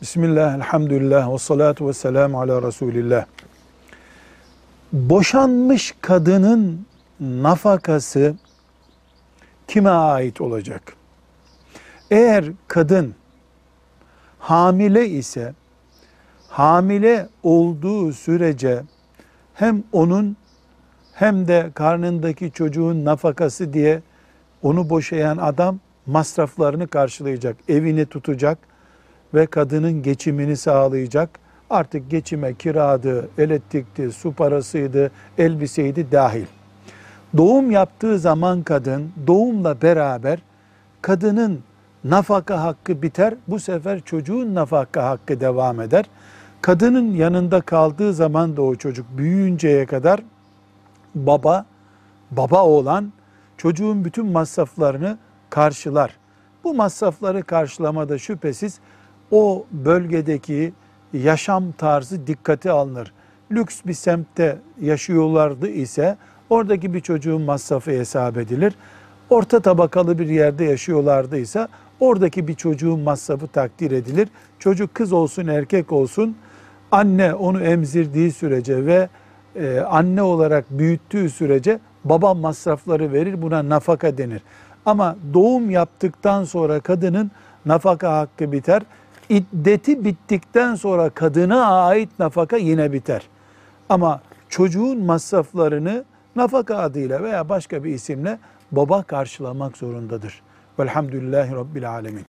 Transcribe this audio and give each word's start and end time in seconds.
Bismillah, 0.00 0.54
elhamdülillah, 0.54 1.32
ve 1.32 1.38
salatu 1.38 1.88
ve 1.88 1.92
selamu 1.92 2.40
ala 2.40 2.62
Resulillah. 2.62 3.26
Boşanmış 4.92 5.94
kadının 6.00 6.86
nafakası 7.20 8.34
kime 9.68 9.90
ait 9.90 10.40
olacak? 10.40 10.96
Eğer 12.10 12.44
kadın 12.68 13.14
hamile 14.38 15.08
ise, 15.08 15.54
hamile 16.48 17.28
olduğu 17.42 18.12
sürece 18.12 18.82
hem 19.54 19.84
onun 19.92 20.36
hem 21.12 21.48
de 21.48 21.70
karnındaki 21.74 22.50
çocuğun 22.52 23.04
nafakası 23.04 23.72
diye 23.72 24.02
onu 24.62 24.90
boşayan 24.90 25.36
adam 25.36 25.78
masraflarını 26.06 26.88
karşılayacak, 26.88 27.56
evini 27.68 28.06
tutacak 28.06 28.58
ve 29.34 29.46
kadının 29.46 30.02
geçimini 30.02 30.56
sağlayacak. 30.56 31.30
Artık 31.70 32.10
geçime 32.10 32.54
kiradı, 32.54 33.28
elektrikti, 33.38 34.12
su 34.12 34.32
parasıydı, 34.32 35.10
elbiseydi 35.38 36.12
dahil. 36.12 36.46
Doğum 37.36 37.70
yaptığı 37.70 38.18
zaman 38.18 38.62
kadın 38.62 39.12
doğumla 39.26 39.82
beraber 39.82 40.38
kadının 41.02 41.60
nafaka 42.04 42.62
hakkı 42.62 43.02
biter. 43.02 43.34
Bu 43.48 43.60
sefer 43.60 44.00
çocuğun 44.00 44.54
nafaka 44.54 45.04
hakkı 45.04 45.40
devam 45.40 45.80
eder. 45.80 46.04
Kadının 46.60 47.12
yanında 47.12 47.60
kaldığı 47.60 48.12
zaman 48.12 48.56
da 48.56 48.62
o 48.62 48.74
çocuk 48.74 49.06
büyüyünceye 49.18 49.86
kadar 49.86 50.20
baba, 51.14 51.66
baba 52.30 52.64
olan 52.64 53.12
çocuğun 53.56 54.04
bütün 54.04 54.26
masraflarını 54.26 55.18
karşılar. 55.50 56.16
Bu 56.64 56.74
masrafları 56.74 57.42
karşılamada 57.42 58.18
şüphesiz 58.18 58.80
o 59.30 59.66
bölgedeki 59.72 60.72
yaşam 61.12 61.72
tarzı 61.72 62.26
dikkate 62.26 62.70
alınır. 62.70 63.12
Lüks 63.52 63.80
bir 63.86 63.94
semtte 63.94 64.58
yaşıyorlardı 64.80 65.68
ise 65.68 66.16
oradaki 66.50 66.94
bir 66.94 67.00
çocuğun 67.00 67.42
masrafı 67.42 67.90
hesap 67.90 68.36
edilir. 68.36 68.74
Orta 69.30 69.60
tabakalı 69.60 70.18
bir 70.18 70.28
yerde 70.28 70.64
yaşıyorlardı 70.64 71.38
ise 71.38 71.68
oradaki 72.00 72.48
bir 72.48 72.54
çocuğun 72.54 73.00
masrafı 73.00 73.46
takdir 73.46 73.90
edilir. 73.90 74.28
Çocuk 74.58 74.94
kız 74.94 75.12
olsun 75.12 75.46
erkek 75.46 75.92
olsun 75.92 76.36
anne 76.92 77.34
onu 77.34 77.62
emzirdiği 77.62 78.32
sürece 78.32 78.86
ve 78.86 79.08
e, 79.56 79.80
anne 79.80 80.22
olarak 80.22 80.64
büyüttüğü 80.70 81.30
sürece 81.30 81.78
baba 82.04 82.34
masrafları 82.34 83.12
verir 83.12 83.42
buna 83.42 83.68
nafaka 83.68 84.18
denir. 84.18 84.42
Ama 84.86 85.16
doğum 85.34 85.70
yaptıktan 85.70 86.44
sonra 86.44 86.80
kadının 86.80 87.30
nafaka 87.66 88.18
hakkı 88.18 88.52
biter. 88.52 88.82
İddeti 89.28 90.04
bittikten 90.04 90.74
sonra 90.74 91.10
kadına 91.10 91.84
ait 91.84 92.18
nafaka 92.18 92.56
yine 92.56 92.92
biter. 92.92 93.22
Ama 93.88 94.20
çocuğun 94.48 94.98
masraflarını 95.04 96.04
nafaka 96.36 96.76
adıyla 96.76 97.22
veya 97.22 97.48
başka 97.48 97.84
bir 97.84 97.94
isimle 97.94 98.38
baba 98.72 99.02
karşılamak 99.02 99.76
zorundadır. 99.76 100.42
Velhamdülillahi 100.78 101.52
Rabbil 101.52 101.90
Alemin. 101.90 102.35